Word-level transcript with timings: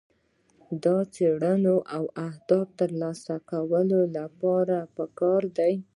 دا 0.83 0.97
د 1.15 1.17
ځانګړو 1.41 1.77
اهدافو 2.27 2.71
د 2.73 2.73
ترلاسه 2.79 3.35
کولو 3.49 3.99
لپاره 4.17 4.77
دی. 5.57 5.73